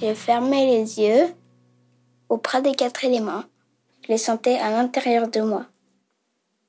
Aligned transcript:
Je 0.00 0.14
fermais 0.14 0.64
les 0.64 0.98
yeux 0.98 1.34
auprès 2.30 2.62
des 2.62 2.74
quatre 2.74 3.04
éléments. 3.04 3.44
Je 4.02 4.08
les 4.08 4.18
sentais 4.18 4.58
à 4.58 4.70
l'intérieur 4.70 5.28
de 5.28 5.42
moi. 5.42 5.66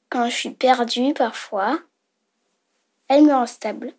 Quand 0.09 0.29
je 0.29 0.35
suis 0.35 0.49
perdue 0.49 1.13
parfois, 1.13 1.79
elle 3.07 3.23
me 3.23 3.31
rend 3.31 3.45
stable. 3.45 3.93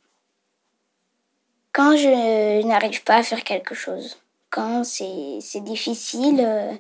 Quand 1.73 1.97
je 1.97 2.63
n'arrive 2.67 3.03
pas 3.05 3.17
à 3.17 3.23
faire 3.23 3.43
quelque 3.43 3.75
chose, 3.75 4.19
quand 4.51 4.85
c'est 4.85 5.61
difficile, 5.61 6.41
euh, 6.45 6.75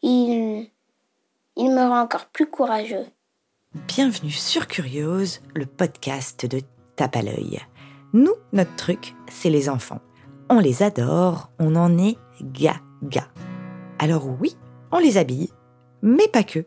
il, 0.00 0.70
me 1.58 1.88
rend 1.88 2.00
encore 2.00 2.24
plus 2.26 2.46
courageux. 2.46 3.04
Bienvenue 3.74 4.30
sur 4.30 4.66
Curiose, 4.66 5.40
le 5.54 5.66
podcast 5.66 6.46
de 6.46 6.62
Tape 6.96 7.16
à 7.16 7.22
l'œil. 7.22 7.60
Nous, 8.14 8.34
notre 8.54 8.74
truc, 8.76 9.14
c'est 9.30 9.50
les 9.50 9.68
enfants. 9.68 10.00
On 10.54 10.58
les 10.58 10.82
adore, 10.82 11.50
on 11.58 11.76
en 11.76 11.96
est 11.96 12.18
gaga. 12.42 13.26
Alors 13.98 14.28
oui, 14.38 14.54
on 14.90 14.98
les 14.98 15.16
habille, 15.16 15.48
mais 16.02 16.28
pas 16.28 16.42
que. 16.42 16.66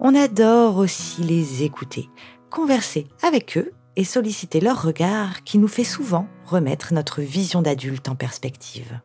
On 0.00 0.14
adore 0.14 0.76
aussi 0.76 1.22
les 1.22 1.62
écouter, 1.62 2.10
converser 2.50 3.06
avec 3.22 3.56
eux 3.56 3.72
et 3.96 4.04
solliciter 4.04 4.60
leur 4.60 4.82
regard 4.82 5.44
qui 5.44 5.56
nous 5.56 5.66
fait 5.66 5.82
souvent 5.82 6.28
remettre 6.44 6.92
notre 6.92 7.22
vision 7.22 7.62
d'adulte 7.62 8.10
en 8.10 8.16
perspective. 8.16 9.00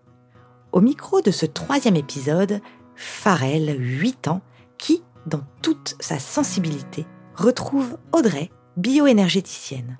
Au 0.73 0.81
micro 0.81 1.21
de 1.21 1.31
ce 1.31 1.45
troisième 1.45 1.95
épisode, 1.95 2.59
Pharrell, 2.97 3.77
8 3.79 4.27
ans, 4.27 4.41
qui, 4.77 5.03
dans 5.25 5.43
toute 5.61 5.95
sa 6.01 6.19
sensibilité, 6.19 7.05
retrouve 7.33 7.97
Audrey, 8.11 8.49
bioénergéticienne. 8.75 9.97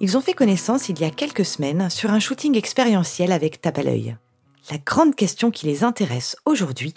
Ils 0.00 0.16
ont 0.16 0.20
fait 0.20 0.32
connaissance 0.32 0.88
il 0.88 1.00
y 1.00 1.04
a 1.04 1.10
quelques 1.10 1.44
semaines 1.44 1.90
sur 1.90 2.12
un 2.12 2.20
shooting 2.20 2.56
expérientiel 2.56 3.32
avec 3.32 3.60
Tape 3.60 3.78
à 3.78 3.82
l'œil. 3.82 4.16
La 4.70 4.78
grande 4.78 5.16
question 5.16 5.50
qui 5.50 5.66
les 5.66 5.82
intéresse 5.82 6.36
aujourd'hui, 6.44 6.94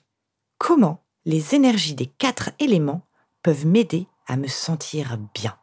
comment 0.59 1.03
les 1.25 1.55
énergies 1.55 1.95
des 1.95 2.05
quatre 2.05 2.51
éléments 2.59 3.07
peuvent 3.41 3.65
m'aider 3.65 4.05
à 4.27 4.37
me 4.37 4.47
sentir 4.47 5.17
bien? 5.33 5.57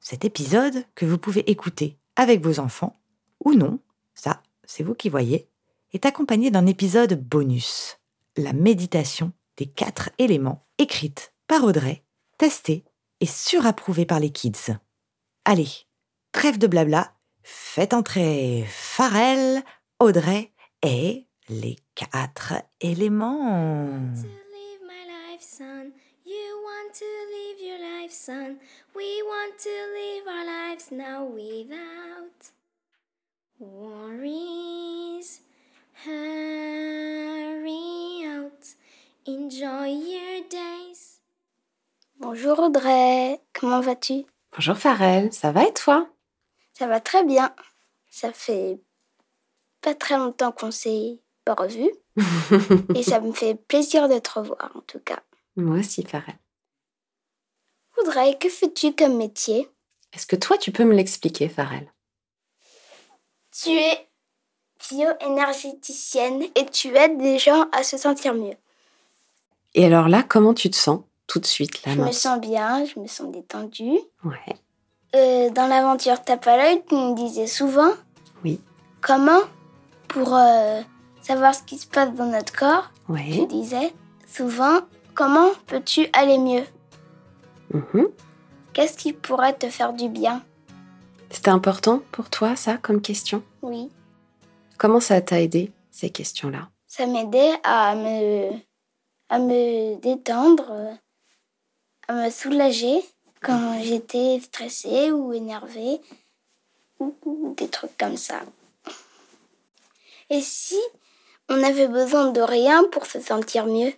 Cet 0.00 0.24
épisode, 0.24 0.84
que 0.96 1.06
vous 1.06 1.18
pouvez 1.18 1.48
écouter 1.48 1.98
avec 2.16 2.42
vos 2.42 2.58
enfants, 2.58 3.00
ou 3.44 3.54
non, 3.54 3.78
ça, 4.14 4.42
c'est 4.64 4.82
vous 4.82 4.94
qui 4.94 5.08
voyez, 5.08 5.48
est 5.92 6.04
accompagné 6.04 6.50
d'un 6.50 6.66
épisode 6.66 7.14
bonus, 7.14 7.98
la 8.36 8.52
méditation 8.52 9.32
des 9.56 9.66
quatre 9.66 10.10
éléments, 10.18 10.66
écrite 10.78 11.32
par 11.46 11.62
Audrey, 11.62 12.02
testée 12.38 12.84
et 13.20 13.26
surapprouvée 13.26 14.06
par 14.06 14.18
les 14.18 14.30
kids. 14.30 14.74
Allez, 15.44 15.86
trêve 16.32 16.58
de 16.58 16.66
blabla, 16.66 17.12
faites 17.42 17.94
entrer 17.94 18.64
Pharrell, 18.68 19.62
Audrey 20.00 20.52
et 20.82 21.26
les 21.48 21.76
quatre 21.94 22.54
éléments. 22.80 24.12
We 28.94 29.22
want 29.24 29.58
to 29.58 29.70
live 29.94 30.26
our 30.28 30.44
lives 30.44 30.90
now 30.92 31.24
without 31.24 32.52
worries. 33.58 35.40
Hurry 36.04 37.44
out, 38.26 38.76
enjoy 39.26 39.88
your 39.88 40.42
days. 40.50 41.20
Bonjour 42.18 42.58
Audrey, 42.58 43.40
comment 43.52 43.80
vas-tu? 43.80 44.26
Bonjour 44.52 44.76
Pharrell, 44.76 45.32
ça 45.32 45.50
va 45.52 45.64
et 45.64 45.72
toi? 45.72 46.08
Ça 46.72 46.86
va 46.86 47.00
très 47.00 47.24
bien. 47.24 47.54
Ça 48.10 48.32
fait 48.32 48.80
pas 49.80 49.94
très 49.94 50.16
longtemps 50.16 50.52
qu'on 50.52 50.70
s'est 50.70 51.20
pas 51.44 51.54
revus. 51.54 51.90
et 52.94 53.02
ça 53.02 53.20
me 53.20 53.32
fait 53.32 53.54
plaisir 53.54 54.08
de 54.08 54.18
te 54.18 54.38
revoir 54.38 54.70
en 54.74 54.80
tout 54.80 55.00
cas. 55.00 55.20
Moi 55.56 55.78
aussi 55.78 56.02
Pharrell. 56.02 56.38
Audrey, 57.98 58.38
que 58.38 58.48
fais-tu 58.48 58.94
comme 58.94 59.16
métier? 59.16 59.68
Est-ce 60.12 60.26
que 60.26 60.36
toi 60.36 60.56
tu 60.58 60.72
peux 60.72 60.84
me 60.84 60.94
l'expliquer 60.94 61.48
Pharrell 61.48 61.90
Tu 63.50 63.70
es 63.70 64.08
bioénergéticienne 64.90 66.42
et 66.54 66.66
tu 66.66 66.96
aides 66.96 67.18
des 67.18 67.38
gens 67.38 67.68
à 67.72 67.82
se 67.82 67.96
sentir 67.96 68.34
mieux. 68.34 68.56
Et 69.74 69.86
alors 69.86 70.08
là, 70.08 70.22
comment 70.22 70.54
tu 70.54 70.70
te 70.70 70.76
sens 70.76 71.00
tout 71.26 71.38
de 71.38 71.46
suite 71.46 71.84
là 71.84 71.94
Je 71.94 72.00
me 72.00 72.12
sens 72.12 72.40
bien, 72.40 72.84
je 72.84 72.98
me 72.98 73.06
sens 73.06 73.32
détendue. 73.32 73.98
Ouais. 74.24 74.56
Euh, 75.14 75.50
dans 75.50 75.66
l'aventure 75.66 76.22
Tape 76.22 76.46
à 76.46 76.56
l'œil, 76.56 76.82
tu 76.88 76.94
me 76.94 77.14
disais 77.14 77.46
souvent. 77.46 77.92
Oui. 78.44 78.60
comment, 79.00 79.40
pour 80.08 80.34
euh, 80.34 80.80
savoir 81.20 81.54
ce 81.54 81.62
qui 81.62 81.78
se 81.78 81.86
passe 81.86 82.12
dans 82.14 82.26
notre 82.26 82.52
corps, 82.52 82.90
Ouais. 83.08 83.30
tu 83.30 83.46
disais 83.46 83.92
souvent 84.26 84.80
comment 85.14 85.50
peux-tu 85.66 86.06
aller 86.12 86.38
mieux? 86.38 86.64
Mhm. 87.72 88.08
Qu'est-ce 88.72 88.96
qui 88.96 89.12
pourrait 89.12 89.52
te 89.54 89.68
faire 89.68 89.92
du 89.92 90.08
bien? 90.08 90.42
C'était 91.30 91.50
important 91.50 92.00
pour 92.10 92.30
toi 92.30 92.56
ça 92.56 92.76
comme 92.78 93.00
question? 93.02 93.42
Oui, 93.62 93.90
Comment 94.78 94.98
ça 95.00 95.20
t'a 95.20 95.40
aidé 95.40 95.70
ces 95.92 96.10
questions-là? 96.10 96.68
Ça 96.88 97.06
m'aidait 97.06 97.52
à 97.62 97.94
me, 97.94 98.50
à 99.28 99.38
me 99.38 99.94
détendre, 100.00 100.72
à 102.08 102.12
me 102.14 102.30
soulager 102.30 103.00
quand 103.42 103.82
j'étais 103.82 104.40
stressée 104.40 105.10
ou 105.10 105.32
énervée 105.32 106.00
ou, 106.98 107.54
des 107.56 107.68
trucs 107.68 107.96
comme 107.98 108.16
ça. 108.16 108.40
Et 110.30 110.40
si 110.40 110.78
on 111.48 111.62
avait 111.62 111.88
besoin 111.88 112.30
de 112.30 112.40
rien 112.40 112.84
pour 112.92 113.06
se 113.06 113.20
sentir 113.20 113.66
mieux? 113.66 113.92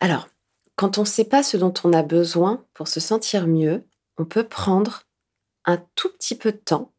Alors, 0.00 0.28
quand 0.76 0.98
on 0.98 1.02
ne 1.02 1.06
sait 1.06 1.24
pas 1.24 1.42
ce 1.42 1.56
dont 1.56 1.72
on 1.84 1.92
a 1.92 2.02
besoin 2.02 2.64
pour 2.74 2.88
se 2.88 3.00
sentir 3.00 3.46
mieux, 3.46 3.86
on 4.18 4.24
peut 4.24 4.46
prendre 4.46 5.02
un 5.64 5.78
tout 5.94 6.10
petit 6.10 6.34
peu 6.34 6.52
de 6.52 6.58
temps 6.58 6.92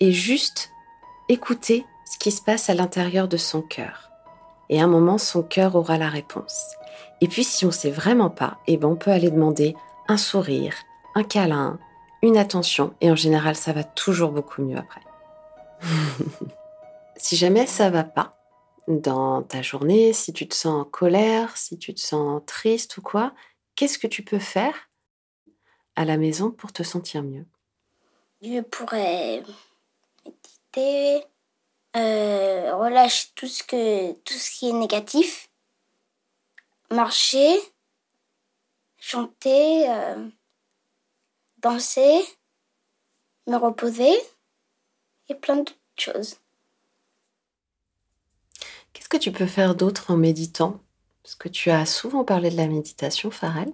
et 0.00 0.12
juste 0.12 0.70
écouter 1.28 1.84
ce 2.10 2.18
qui 2.18 2.32
se 2.32 2.42
passe 2.42 2.70
à 2.70 2.74
l'intérieur 2.74 3.28
de 3.28 3.36
son 3.36 3.62
cœur. 3.62 4.09
Et 4.70 4.80
à 4.80 4.84
un 4.84 4.86
moment, 4.86 5.18
son 5.18 5.42
cœur 5.42 5.74
aura 5.74 5.98
la 5.98 6.08
réponse. 6.08 6.76
Et 7.20 7.28
puis, 7.28 7.44
si 7.44 7.64
on 7.64 7.68
ne 7.68 7.72
sait 7.72 7.90
vraiment 7.90 8.30
pas, 8.30 8.58
eh 8.68 8.76
ben, 8.76 8.88
on 8.88 8.96
peut 8.96 9.10
aller 9.10 9.30
demander 9.30 9.74
un 10.08 10.16
sourire, 10.16 10.74
un 11.16 11.24
câlin, 11.24 11.78
une 12.22 12.38
attention. 12.38 12.94
Et 13.00 13.10
en 13.10 13.16
général, 13.16 13.56
ça 13.56 13.72
va 13.72 13.82
toujours 13.82 14.30
beaucoup 14.30 14.62
mieux 14.62 14.78
après. 14.78 15.02
si 17.16 17.36
jamais 17.36 17.66
ça 17.66 17.90
va 17.90 18.04
pas 18.04 18.36
dans 18.86 19.42
ta 19.42 19.60
journée, 19.60 20.12
si 20.12 20.32
tu 20.32 20.46
te 20.46 20.54
sens 20.54 20.82
en 20.82 20.84
colère, 20.84 21.56
si 21.56 21.76
tu 21.76 21.92
te 21.92 22.00
sens 22.00 22.40
triste 22.46 22.96
ou 22.96 23.02
quoi, 23.02 23.34
qu'est-ce 23.74 23.98
que 23.98 24.06
tu 24.06 24.22
peux 24.22 24.38
faire 24.38 24.88
à 25.96 26.04
la 26.04 26.16
maison 26.16 26.52
pour 26.52 26.72
te 26.72 26.84
sentir 26.84 27.22
mieux? 27.24 27.44
Je 28.40 28.60
pourrais 28.60 29.42
méditer, 30.24 31.26
euh, 31.96 32.76
relâcher 32.76 33.28
tout 33.34 33.46
ce, 33.46 33.62
que, 33.62 34.12
tout 34.12 34.34
ce 34.34 34.50
qui 34.50 34.68
est 34.68 34.72
négatif, 34.72 35.50
marcher, 36.90 37.58
chanter, 38.98 39.90
euh, 39.90 40.28
danser, 41.58 42.20
me 43.46 43.56
reposer. 43.56 44.12
Et 45.28 45.34
plein 45.34 45.56
d'autres 45.56 45.76
choses. 45.96 46.38
Qu'est-ce 48.92 49.08
que 49.08 49.16
tu 49.16 49.30
peux 49.30 49.46
faire 49.46 49.76
d'autre 49.76 50.10
en 50.10 50.16
méditant? 50.16 50.80
Parce 51.22 51.36
que 51.36 51.48
tu 51.48 51.70
as 51.70 51.86
souvent 51.86 52.24
parlé 52.24 52.50
de 52.50 52.56
la 52.56 52.66
méditation, 52.66 53.30
Pharrell. 53.30 53.72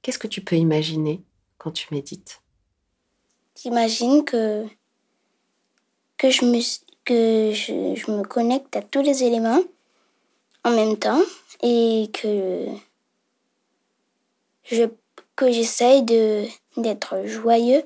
Qu'est-ce 0.00 0.18
que 0.18 0.26
tu 0.28 0.40
peux 0.40 0.56
imaginer 0.56 1.22
quand 1.58 1.72
tu 1.72 1.92
médites? 1.92 2.40
J'imagine 3.60 4.24
que, 4.24 4.66
que, 6.18 6.30
je 6.30 6.44
me, 6.44 6.60
que 7.04 7.52
je, 7.52 7.94
je 7.94 8.10
me 8.10 8.22
connecte 8.22 8.76
à 8.76 8.82
tous 8.82 9.02
les 9.02 9.24
éléments 9.24 9.62
en 10.64 10.70
même 10.70 10.96
temps 10.96 11.22
et 11.62 12.10
que 12.12 12.66
je 14.64 14.86
que 15.36 15.52
j'essaye 15.52 16.02
de 16.02 16.46
d'être 16.78 17.26
joyeux, 17.26 17.82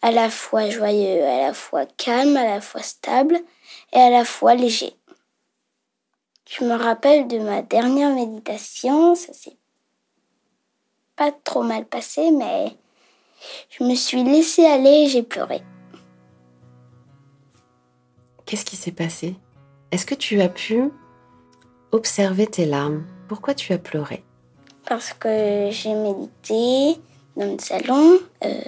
à 0.00 0.10
la 0.10 0.30
fois 0.30 0.70
joyeux, 0.70 1.22
à 1.24 1.46
la 1.46 1.54
fois 1.54 1.86
calme, 1.86 2.36
à 2.36 2.44
la 2.44 2.60
fois 2.60 2.82
stable 2.82 3.38
et 3.92 3.98
à 3.98 4.10
la 4.10 4.24
fois 4.24 4.54
léger. 4.54 4.94
Je 6.48 6.64
me 6.64 6.74
rappelle 6.74 7.26
de 7.26 7.38
ma 7.38 7.62
dernière 7.62 8.14
méditation, 8.14 9.14
ça 9.14 9.32
s'est 9.32 9.56
pas 11.16 11.32
trop 11.32 11.62
mal 11.62 11.84
passé, 11.84 12.30
mais 12.30 12.76
je 13.70 13.84
me 13.84 13.94
suis 13.94 14.24
laissée 14.24 14.66
aller 14.66 15.08
j'ai 15.08 15.22
pleuré. 15.22 15.62
Qu'est-ce 18.46 18.64
qui 18.64 18.76
s'est 18.76 18.92
passé? 18.92 19.34
Est-ce 19.90 20.06
que 20.06 20.14
tu 20.14 20.40
as 20.40 20.48
pu 20.48 20.90
observer 21.92 22.46
tes 22.46 22.66
larmes? 22.66 23.04
Pourquoi 23.28 23.54
tu 23.54 23.72
as 23.72 23.78
pleuré? 23.78 24.22
Parce 24.86 25.14
que 25.14 25.68
j'ai 25.70 25.94
médité 25.94 27.00
dans 27.36 27.52
le 27.52 27.58
salon, 27.58 28.18
euh, 28.44 28.60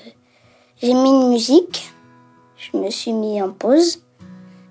j'ai 0.82 0.94
mis 0.94 1.10
une 1.10 1.28
musique, 1.28 1.90
je 2.56 2.78
me 2.78 2.90
suis 2.90 3.12
mis 3.12 3.40
en 3.42 3.52
pause 3.52 4.02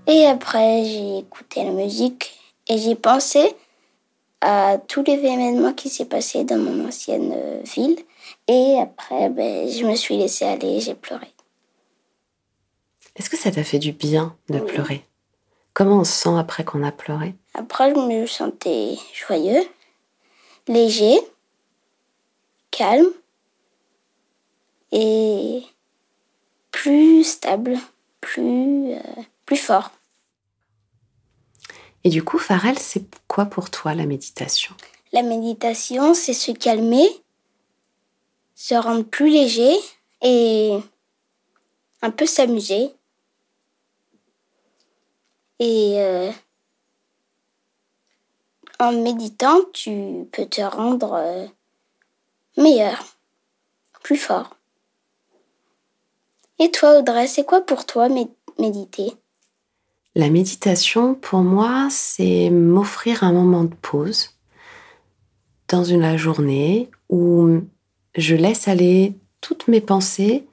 Et 0.08 0.26
après, 0.26 0.84
j'ai 0.86 1.20
écouté 1.20 1.64
la 1.64 1.72
musique 1.72 2.36
et 2.68 2.78
j'ai 2.78 2.96
pensé 2.96 3.56
à 4.42 4.78
tous 4.88 5.04
les 5.04 5.14
événements 5.14 5.74
qui 5.74 5.90
s'est 5.90 6.06
passé 6.06 6.44
dans 6.44 6.58
mon 6.58 6.88
ancienne 6.88 7.32
euh, 7.34 7.62
ville. 7.64 7.98
Et 8.48 8.78
après, 8.80 9.30
ben, 9.30 9.70
je 9.70 9.86
me 9.86 9.96
suis 9.96 10.18
laissée 10.18 10.46
aller, 10.46 10.80
j'ai 10.80 10.94
pleuré. 10.96 11.28
Est-ce 13.16 13.30
que 13.30 13.38
ça 13.38 13.52
t'a 13.52 13.64
fait 13.64 13.80
du 13.80 13.94
bien 13.94 14.38
de 14.50 14.60
pleurer? 14.60 15.06
Comment 15.74 16.00
on 16.00 16.04
se 16.04 16.12
sent 16.12 16.38
après 16.38 16.64
qu'on 16.64 16.84
a 16.84 16.92
pleuré? 16.92 17.36
Après, 17.54 17.94
je 17.94 18.00
me 18.00 18.28
sentais 18.28 18.98
joyeux, 19.14 19.66
léger, 20.68 21.18
calme 22.72 23.12
et 24.92 25.64
plus 26.72 27.24
stable, 27.24 27.78
plus, 28.20 28.94
euh, 28.94 29.22
plus 29.46 29.58
fort. 29.58 29.92
Et 32.04 32.10
du 32.10 32.24
coup, 32.24 32.38
Farel, 32.38 32.78
c'est 32.78 33.06
quoi 33.28 33.46
pour 33.46 33.70
toi 33.70 33.94
la 33.96 34.06
méditation? 34.06 34.76
La 35.12 35.24
méditation, 35.24 36.14
c'est 36.14 36.34
se 36.34 36.52
calmer, 36.52 37.08
se 38.56 38.76
rendre 38.76 39.04
plus 39.04 39.30
léger 39.30 39.74
et 40.22 40.78
un 42.02 42.12
peu 42.12 42.26
s'amuser. 42.26 42.92
Et 45.60 45.96
euh, 45.98 46.32
en 48.80 48.92
méditant, 48.92 49.60
tu 49.74 50.28
peux 50.32 50.46
te 50.46 50.62
rendre 50.62 51.14
euh, 51.14 51.46
meilleur, 52.58 53.04
plus 54.04 54.18
fort. 54.18 54.58
Et 56.60 56.72
toi, 56.72 57.00
Audrey, 57.00 57.28
c'est 57.28 57.46
quoi 57.46 57.62
pour 57.62 57.86
toi 57.86 58.08
méditer? 58.60 59.14
La 60.16 60.30
méditation, 60.30 61.14
pour 61.16 61.42
moi, 61.42 61.88
c'est 61.90 62.50
m'offrir 62.50 63.24
un 63.24 63.34
moment 63.34 63.66
de 63.66 63.76
pause 63.76 64.32
dans 65.68 65.84
une 65.84 66.16
journée 66.16 66.90
où 67.10 67.60
je 68.16 68.36
laisse 68.36 68.68
aller 68.68 69.14
toutes 69.42 69.68
mes 69.68 69.82
pensées 69.82 70.48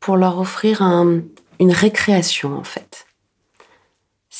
pour 0.00 0.16
leur 0.16 0.38
offrir 0.38 0.80
une 0.80 1.72
récréation 1.72 2.56
en 2.56 2.64
fait. 2.64 2.89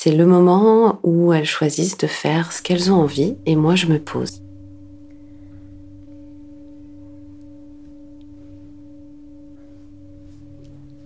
C'est 0.03 0.13
le 0.13 0.25
moment 0.25 0.99
où 1.03 1.31
elles 1.35 1.45
choisissent 1.45 1.99
de 1.99 2.07
faire 2.07 2.53
ce 2.53 2.63
qu'elles 2.63 2.91
ont 2.91 3.03
envie 3.03 3.37
et 3.45 3.55
moi 3.55 3.75
je 3.75 3.85
me 3.85 3.99
pose. 3.99 4.41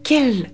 Quelle 0.05 0.49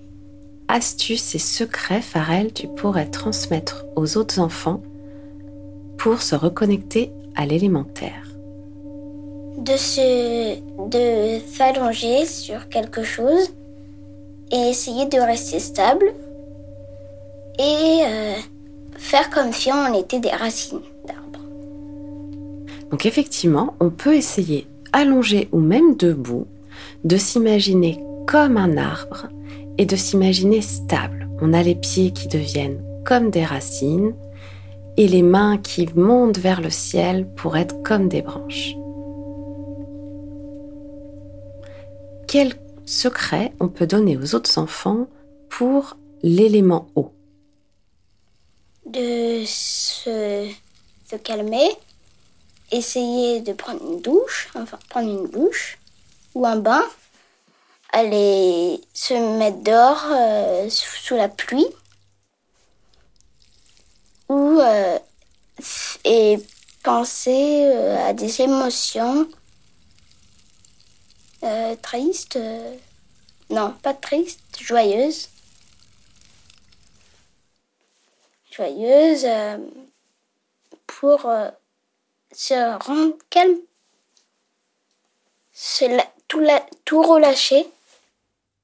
astuce 0.69 1.35
et 1.35 1.39
secret, 1.39 2.01
Farel, 2.01 2.55
tu 2.55 2.67
pourrais 2.67 3.11
transmettre 3.11 3.85
aux 3.95 4.17
autres 4.17 4.39
enfants 4.39 4.83
pour 5.99 6.23
se 6.23 6.35
reconnecter 6.35 7.13
à 7.37 7.45
l'élémentaire? 7.45 8.27
De 9.59 9.77
se, 9.77 10.57
de 10.89 11.41
s'allonger 11.47 12.25
sur 12.25 12.71
quelque 12.71 13.03
chose 13.03 13.53
et 14.51 14.71
essayer 14.71 15.05
de 15.05 15.19
rester 15.19 15.59
stable 15.59 16.15
et 17.61 18.05
euh, 18.07 18.35
faire 18.97 19.29
comme 19.29 19.53
si 19.53 19.71
on 19.71 19.93
était 20.01 20.19
des 20.19 20.31
racines 20.31 20.81
d'arbres. 21.07 21.45
Donc 22.91 23.05
effectivement, 23.05 23.75
on 23.81 23.91
peut 23.91 24.15
essayer, 24.15 24.67
allongé 24.93 25.49
ou 25.53 25.61
même 25.61 25.95
debout, 25.97 26.47
de 27.05 27.19
s'imaginer 27.19 28.03
comme 28.27 28.57
un 28.57 28.79
arbre 28.79 29.29
et 29.77 29.85
de 29.85 29.95
s'imaginer 29.95 30.63
stable. 30.63 31.29
On 31.43 31.53
a 31.53 31.63
les 31.63 31.75
pieds 31.75 32.13
qui 32.13 32.29
deviennent 32.29 32.83
comme 33.05 33.31
des 33.31 33.45
racines 33.45 34.15
et 34.97 35.07
les 35.07 35.23
mains 35.23 35.59
qui 35.59 35.87
montent 35.95 36.39
vers 36.39 36.63
le 36.63 36.71
ciel 36.71 37.27
pour 37.37 37.59
être 37.59 37.83
comme 37.83 38.09
des 38.09 38.23
branches. 38.23 38.75
Quel 42.27 42.55
secret 42.87 43.53
on 43.61 43.69
peut 43.69 43.87
donner 43.87 44.17
aux 44.17 44.35
autres 44.35 44.57
enfants 44.59 45.09
pour 45.51 45.99
l'élément 46.23 46.87
eau? 46.95 47.13
De 48.91 49.45
se, 49.47 50.53
calmer, 51.23 51.71
essayer 52.71 53.41
de 53.41 53.53
prendre 53.53 53.83
une 53.83 54.01
douche, 54.01 54.49
enfin 54.55 54.79
prendre 54.89 55.09
une 55.09 55.29
douche 55.29 55.79
ou 56.35 56.47
un 56.47 56.57
bain, 56.57 56.85
aller 57.93 58.81
se 58.95 59.15
mettre 59.39 59.63
dehors 59.63 60.07
euh, 60.11 60.69
sous 60.71 61.17
la 61.17 61.29
pluie 61.29 61.67
ou 64.29 64.61
euh, 64.61 64.99
et 66.05 66.39
penser 66.83 67.65
euh, 67.65 68.09
à 68.09 68.13
des 68.13 68.43
émotions 68.43 69.29
tristes, 71.83 72.39
non 73.49 73.73
pas 73.83 73.95
tristes, 73.95 74.41
joyeuses 74.61 75.31
euh, 78.61 79.59
pour 80.87 81.27
euh, 81.27 81.49
se 82.33 82.79
rendre 82.85 83.17
calme, 83.31 83.57
tout, 86.29 86.41
tout 86.85 87.03
relâcher. 87.03 87.67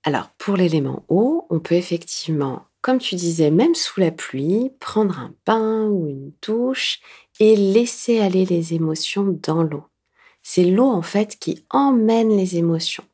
Alors, 0.04 0.28
pour 0.38 0.56
l'élément 0.56 1.02
eau, 1.08 1.46
on 1.50 1.58
peut 1.58 1.74
effectivement, 1.74 2.64
comme 2.80 2.98
tu 2.98 3.16
disais, 3.16 3.50
même 3.50 3.74
sous 3.74 4.00
la 4.00 4.10
pluie, 4.10 4.70
prendre 4.78 5.18
un 5.18 5.34
bain 5.46 5.86
ou 5.86 6.08
une 6.08 6.32
douche 6.42 7.00
et 7.40 7.56
laisser 7.56 8.20
aller 8.20 8.44
les 8.44 8.74
émotions 8.74 9.36
dans 9.42 9.62
l'eau. 9.62 9.84
C'est 10.42 10.64
l'eau, 10.64 10.88
en 10.88 11.02
fait, 11.02 11.38
qui 11.38 11.64
emmène 11.70 12.36
les 12.36 12.56
émotions. 12.56 13.04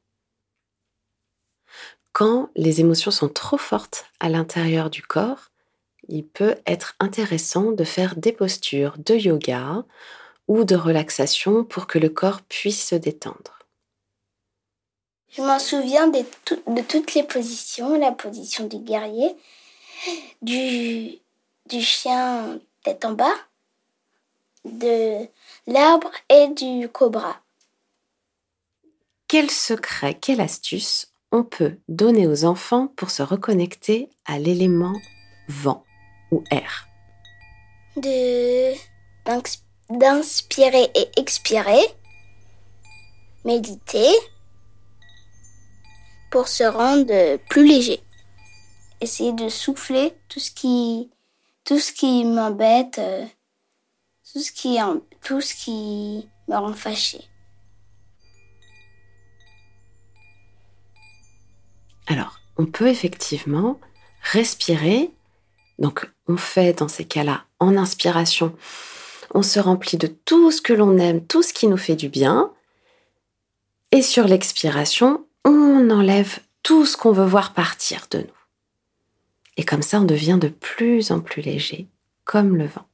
Quand 2.12 2.50
les 2.56 2.80
émotions 2.80 3.10
sont 3.10 3.30
trop 3.30 3.56
fortes 3.56 4.04
à 4.20 4.28
l'intérieur 4.28 4.90
du 4.90 5.02
corps, 5.02 5.51
il 6.08 6.26
peut 6.26 6.56
être 6.66 6.94
intéressant 7.00 7.72
de 7.72 7.84
faire 7.84 8.16
des 8.16 8.32
postures 8.32 8.96
de 8.98 9.14
yoga 9.14 9.84
ou 10.48 10.64
de 10.64 10.76
relaxation 10.76 11.64
pour 11.64 11.86
que 11.86 11.98
le 11.98 12.08
corps 12.08 12.42
puisse 12.42 12.88
se 12.88 12.94
détendre. 12.94 13.58
Je 15.30 15.40
m'en 15.40 15.58
souviens 15.58 16.08
de, 16.08 16.22
toutes 16.82 17.14
les 17.14 17.22
positions, 17.22 17.98
la 17.98 18.12
position 18.12 18.66
du 18.66 18.78
guerrier, 18.78 19.34
du, 20.42 21.18
du 21.70 21.80
chien 21.80 22.60
tête 22.84 23.04
en 23.04 23.12
bas, 23.12 23.34
de 24.64 25.26
l'arbre 25.66 26.10
et 26.28 26.48
du 26.48 26.88
cobra. 26.88 27.40
Quel 29.26 29.50
secret, 29.50 30.14
quelle 30.14 30.42
astuce 30.42 31.08
on 31.30 31.44
peut 31.44 31.78
donner 31.88 32.26
aux 32.26 32.44
enfants 32.44 32.88
pour 32.88 33.10
se 33.10 33.22
reconnecter 33.22 34.10
à 34.26 34.38
l'élément 34.38 35.00
vent? 35.48 35.82
Ou 36.32 36.42
air 36.50 36.88
De 37.96 38.74
d'inspirer 39.90 40.90
et 40.94 41.20
expirer, 41.20 41.82
méditer 43.44 44.10
pour 46.30 46.48
se 46.48 46.64
rendre 46.64 47.36
plus 47.50 47.66
léger. 47.66 48.00
Essayer 49.00 49.32
de 49.32 49.48
souffler 49.48 50.14
tout 50.28 50.40
ce 50.40 50.50
qui 50.50 51.10
tout 51.64 51.78
ce 51.78 51.92
qui 51.92 52.24
m'embête, 52.24 52.98
euh, 52.98 53.24
tout 54.32 54.40
ce 54.40 54.50
qui 54.50 54.78
tout 55.20 55.40
ce 55.40 55.54
qui 55.54 56.28
me 56.48 56.56
rend 56.56 56.72
fâché. 56.72 57.20
Alors, 62.06 62.40
on 62.56 62.66
peut 62.66 62.88
effectivement 62.88 63.78
respirer 64.22 65.10
donc 65.82 66.08
on 66.28 66.36
fait 66.36 66.78
dans 66.78 66.88
ces 66.88 67.04
cas-là 67.04 67.44
en 67.58 67.76
inspiration, 67.76 68.56
on 69.34 69.42
se 69.42 69.58
remplit 69.58 69.98
de 69.98 70.06
tout 70.06 70.50
ce 70.50 70.62
que 70.62 70.72
l'on 70.72 70.96
aime, 70.96 71.26
tout 71.26 71.42
ce 71.42 71.52
qui 71.52 71.66
nous 71.66 71.76
fait 71.76 71.96
du 71.96 72.08
bien. 72.08 72.50
Et 73.90 74.00
sur 74.00 74.26
l'expiration, 74.26 75.26
on 75.44 75.90
enlève 75.90 76.38
tout 76.62 76.86
ce 76.86 76.96
qu'on 76.96 77.12
veut 77.12 77.26
voir 77.26 77.52
partir 77.52 78.06
de 78.10 78.18
nous. 78.18 78.24
Et 79.56 79.64
comme 79.64 79.82
ça, 79.82 80.00
on 80.00 80.04
devient 80.04 80.38
de 80.40 80.48
plus 80.48 81.10
en 81.10 81.20
plus 81.20 81.42
léger, 81.42 81.88
comme 82.24 82.56
le 82.56 82.66
vent. 82.66 82.86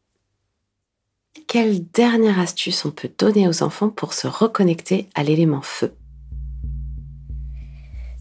Quelle 1.47 1.87
dernière 1.91 2.41
astuce 2.41 2.85
on 2.85 2.91
peut 2.91 3.11
donner 3.17 3.49
aux 3.49 3.63
enfants 3.63 3.91
pour 3.91 4.13
se 4.13 4.27
reconnecter 4.27 5.09
à 5.15 5.23
l'élément 5.23 5.63
feu? 5.63 5.93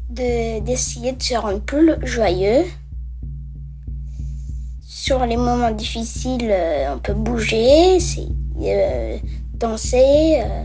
D'essayer 0.09 1.13
de 1.13 1.23
se 1.23 1.35
rendre 1.35 1.61
plus 1.61 1.93
joyeux, 2.03 2.63
sur 5.07 5.25
les 5.25 5.37
moments 5.37 5.71
difficiles, 5.71 6.51
euh, 6.51 6.93
on 6.93 6.99
peut 6.99 7.13
bouger, 7.13 7.97
euh, 8.59 9.17
danser, 9.53 10.41
euh, 10.43 10.63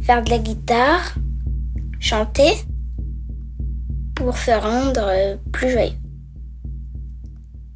faire 0.00 0.22
de 0.22 0.30
la 0.30 0.38
guitare, 0.38 1.16
chanter 1.98 2.52
pour 4.14 4.36
se 4.38 4.52
rendre 4.52 5.36
plus 5.50 5.68
joyeux. 5.68 5.98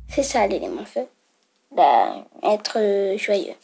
C'est 0.06 0.22
ça 0.22 0.46
l'élément 0.46 0.84
feu. 0.84 1.08
Bah, 1.74 2.24
être 2.44 3.16
joyeux. 3.18 3.58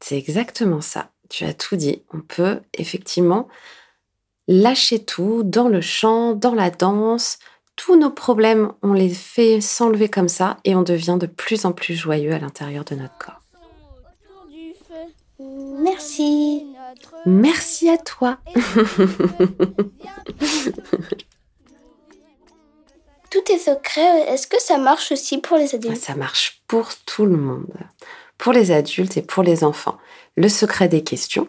C'est 0.00 0.18
exactement 0.18 0.80
ça. 0.80 1.10
Tu 1.28 1.44
as 1.44 1.54
tout 1.54 1.76
dit. 1.76 2.02
On 2.12 2.20
peut 2.20 2.62
effectivement 2.74 3.46
lâcher 4.48 5.04
tout 5.04 5.44
dans 5.44 5.68
le 5.68 5.80
chant, 5.80 6.34
dans 6.34 6.56
la 6.56 6.70
danse. 6.70 7.38
Tous 7.76 7.96
nos 7.96 8.10
problèmes, 8.10 8.72
on 8.82 8.92
les 8.94 9.10
fait 9.10 9.60
s'enlever 9.60 10.08
comme 10.08 10.28
ça 10.28 10.56
et 10.64 10.74
on 10.74 10.82
devient 10.82 11.18
de 11.20 11.26
plus 11.26 11.64
en 11.66 11.72
plus 11.72 11.94
joyeux 11.94 12.32
à 12.32 12.38
l'intérieur 12.38 12.84
de 12.84 12.94
notre 12.94 13.16
corps. 13.18 13.40
Merci. 15.38 16.66
Merci 17.26 17.90
à 17.90 17.98
toi. 17.98 18.38
Tout 23.30 23.52
est 23.52 23.58
secret. 23.58 24.32
Est-ce 24.32 24.46
que 24.46 24.60
ça 24.60 24.78
marche 24.78 25.12
aussi 25.12 25.38
pour 25.38 25.58
les 25.58 25.74
adultes? 25.74 25.96
Ça 25.96 26.14
marche 26.14 26.62
pour 26.66 26.94
tout 27.04 27.26
le 27.26 27.36
monde, 27.36 27.74
pour 28.38 28.54
les 28.54 28.70
adultes 28.70 29.18
et 29.18 29.22
pour 29.22 29.42
les 29.42 29.62
enfants. 29.62 29.98
Le 30.36 30.48
secret 30.48 30.88
des 30.88 31.04
questions, 31.04 31.48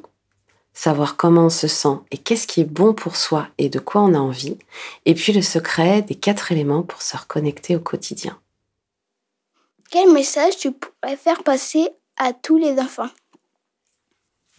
savoir 0.78 1.18
comment 1.18 1.46
on 1.46 1.50
se 1.50 1.68
sent 1.68 1.98
et 2.12 2.20
qu'est-ce 2.20 2.46
qui 2.46 2.62
est 2.62 2.72
bon 2.72 2.94
pour 2.94 3.16
soi 3.16 3.48
et 3.58 3.68
de 3.68 3.80
quoi 3.80 4.02
on 4.02 4.14
a 4.14 4.20
envie. 4.20 4.58
Et 5.06 5.16
puis 5.16 5.34
le 5.34 5.42
secret 5.42 6.04
des 6.04 6.14
quatre 6.14 6.52
éléments 6.52 6.84
pour 6.84 7.02
se 7.02 7.18
reconnecter 7.18 7.76
au 7.76 7.80
quotidien. 7.80 8.40
Quel 9.90 10.14
message 10.14 10.58
tu 10.58 10.72
pourrais 10.72 11.18
faire 11.18 11.42
passer 11.42 11.90
à 12.18 12.32
tous 12.32 12.58
les 12.58 12.80
enfants? 12.80 13.10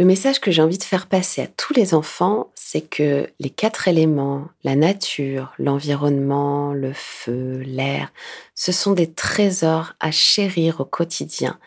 Le 0.01 0.05
message 0.05 0.41
que 0.41 0.51
j'ai 0.51 0.61
envie 0.61 0.79
de 0.79 0.85
faire 0.85 1.07
passer 1.07 1.43
à 1.43 1.47
tous 1.47 1.73
les 1.75 1.95
enfants, 1.95 2.51
c'est 2.57 2.83
que 2.83 3.29
les 3.39 3.51
quatre 3.51 3.87
éléments, 3.87 4.49
la 4.65 4.75
nature, 4.75 5.53
l'environnement, 5.59 6.73
le 6.73 6.93
feu, 6.93 7.63
l'air, 7.65 8.13
ce 8.57 8.73
sont 8.73 8.93
des 8.93 9.13
trésors 9.13 9.93
à 10.01 10.11
chérir 10.11 10.81
au 10.81 10.85
quotidien, 10.85 11.61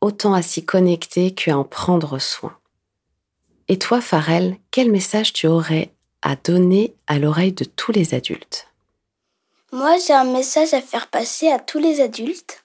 autant 0.00 0.34
à 0.34 0.42
s'y 0.42 0.64
connecter 0.64 1.32
qu'à 1.32 1.58
en 1.58 1.64
prendre 1.64 2.20
soin. 2.20 2.56
Et 3.68 3.78
toi, 3.78 4.00
Farel, 4.00 4.56
quel 4.70 4.90
message 4.90 5.32
tu 5.32 5.46
aurais 5.46 5.92
à 6.22 6.36
donner 6.36 6.94
à 7.06 7.18
l'oreille 7.18 7.52
de 7.52 7.64
tous 7.64 7.92
les 7.92 8.14
adultes? 8.14 8.68
Moi, 9.72 9.96
j'ai 10.06 10.12
un 10.12 10.24
message 10.24 10.74
à 10.74 10.80
faire 10.80 11.08
passer 11.08 11.48
à 11.50 11.58
tous 11.58 11.78
les 11.78 12.00
adultes. 12.00 12.64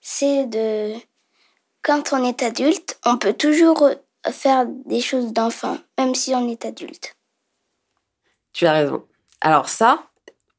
C'est 0.00 0.46
de 0.46 0.94
quand 1.82 2.12
on 2.12 2.24
est 2.24 2.42
adulte, 2.42 2.98
on 3.04 3.16
peut 3.16 3.32
toujours 3.32 3.90
faire 4.30 4.66
des 4.66 5.00
choses 5.00 5.32
d'enfant, 5.32 5.78
même 5.98 6.14
si 6.14 6.34
on 6.34 6.48
est 6.48 6.64
adulte. 6.64 7.16
Tu 8.52 8.66
as 8.66 8.72
raison. 8.72 9.04
Alors 9.40 9.68
ça, 9.68 10.06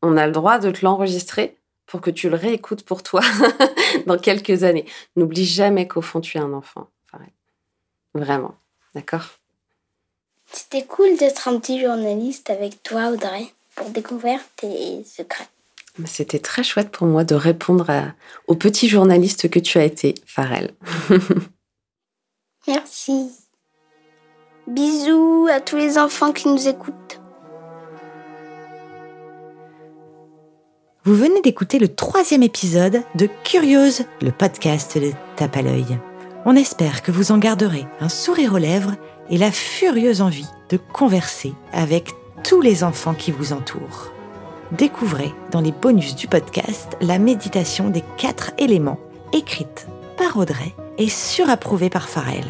on 0.02 0.18
a 0.18 0.26
le 0.26 0.32
droit 0.32 0.60
de 0.60 0.72
te 0.72 0.86
l'enregistrer 0.86 1.58
pour 1.86 2.02
que 2.02 2.12
tu 2.12 2.30
le 2.30 2.36
réécoutes 2.36 2.84
pour 2.84 3.04
toi 3.04 3.22
dans 4.06 4.18
quelques 4.18 4.64
années. 4.64 4.86
N'oublie 5.16 5.46
jamais 5.46 5.88
qu'au 5.88 6.02
fond, 6.02 6.22
tu 6.22 6.38
es 6.38 6.42
un 6.42 6.54
enfant. 6.54 6.90
Vraiment. 8.14 8.56
D'accord 8.96 9.40
C'était 10.52 10.86
cool 10.86 11.18
d'être 11.18 11.48
un 11.48 11.60
petit 11.60 11.82
journaliste 11.82 12.50
avec 12.50 12.82
toi, 12.84 13.10
Audrey, 13.10 13.48
pour 13.76 13.90
découvrir 13.90 14.40
tes 14.56 15.04
secrets. 15.04 15.48
C'était 16.06 16.40
très 16.40 16.64
chouette 16.64 16.90
pour 16.90 17.08
moi 17.08 17.24
de 17.24 17.36
répondre 17.36 17.88
au 18.48 18.56
petit 18.56 18.88
journaliste 18.88 19.50
que 19.50 19.60
tu 19.60 19.80
as 19.80 19.84
été, 19.84 20.16
Farel. 20.26 20.74
Merci. 22.68 23.32
Bisous 24.68 25.48
à 25.50 25.62
tous 25.62 25.78
les 25.78 25.98
enfants 25.98 26.34
qui 26.34 26.50
nous 26.50 26.68
écoutent. 26.68 27.20
Vous 31.06 31.16
venez 31.16 31.42
d'écouter 31.42 31.80
le 31.80 31.88
troisième 31.88 32.44
épisode 32.44 33.02
de 33.16 33.30
Curieuse, 33.46 34.04
le 34.22 34.32
podcast 34.32 34.98
de 34.98 35.14
Tape 35.38 35.56
à 35.56 35.62
l'œil. 35.62 35.98
On 36.48 36.56
espère 36.56 37.04
que 37.04 37.12
vous 37.12 37.32
en 37.32 37.38
garderez 37.38 37.86
un 38.00 38.10
sourire 38.10 38.54
aux 38.54 38.58
lèvres 38.58 38.96
et 39.30 39.38
la 39.38 39.52
furieuse 39.52 40.22
envie 40.22 40.48
de 40.70 40.78
converser 40.78 41.54
avec 41.72 42.10
tous 42.44 42.62
les 42.62 42.84
enfants 42.84 43.14
qui 43.14 43.32
vous 43.32 43.54
entourent 43.54 44.12
découvrez 44.72 45.34
dans 45.52 45.62
les 45.62 45.72
bonus 45.72 46.16
du 46.16 46.28
podcast 46.28 46.98
la 47.02 47.20
méditation 47.20 47.90
des 47.90 48.04
quatre 48.18 48.52
éléments, 48.58 49.00
écrite 49.34 49.88
par 50.18 50.38
Audrey 50.38 50.74
et 50.98 51.10
surapprouvée 51.10 51.90
par 51.90 52.10
Farel. 52.10 52.46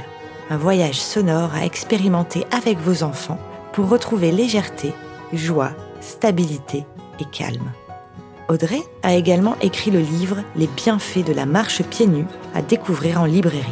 Un 0.50 0.58
voyage 0.58 1.00
sonore 1.00 1.54
à 1.54 1.66
expérimenter 1.66 2.46
avec 2.52 2.78
vos 2.80 3.04
enfants 3.04 3.40
pour 3.74 3.90
retrouver 3.90 4.32
légèreté, 4.32 4.94
joie, 5.34 5.72
stabilité 6.00 6.86
et 7.20 7.26
calme. 7.26 7.72
Audrey 8.50 8.82
a 9.04 9.14
également 9.16 9.58
écrit 9.62 9.92
le 9.92 10.00
livre 10.00 10.38
Les 10.56 10.68
bienfaits 10.68 11.26
de 11.26 11.34
la 11.34 11.46
marche 11.46 11.84
pieds 11.84 12.08
nus 12.08 12.28
à 12.56 12.62
découvrir 12.62 13.22
en 13.22 13.26
librairie. 13.26 13.66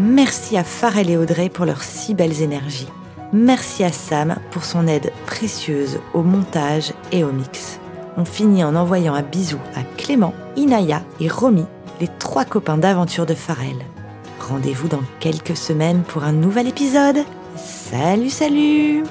Merci 0.00 0.56
à 0.56 0.64
Farel 0.64 1.10
et 1.10 1.18
Audrey 1.18 1.50
pour 1.50 1.66
leurs 1.66 1.82
si 1.82 2.14
belles 2.14 2.40
énergies. 2.40 2.88
Merci 3.34 3.84
à 3.84 3.92
Sam 3.92 4.36
pour 4.50 4.64
son 4.64 4.86
aide 4.86 5.12
précieuse 5.26 6.00
au 6.14 6.22
montage 6.22 6.94
et 7.12 7.22
au 7.22 7.32
mix. 7.32 7.78
On 8.16 8.24
finit 8.24 8.64
en 8.64 8.76
envoyant 8.76 9.12
un 9.12 9.22
bisou 9.22 9.58
à 9.74 9.82
Clément, 9.98 10.32
Inaya 10.56 11.02
et 11.20 11.28
Romy, 11.28 11.66
les 12.00 12.08
trois 12.18 12.46
copains 12.46 12.78
d'aventure 12.78 13.26
de 13.26 13.34
Pharrell. 13.34 13.76
Rendez-vous 14.40 14.88
dans 14.88 15.02
quelques 15.20 15.56
semaines 15.56 16.02
pour 16.02 16.24
un 16.24 16.32
nouvel 16.32 16.66
épisode. 16.66 17.18
Salut, 17.56 18.30
salut 18.30 19.04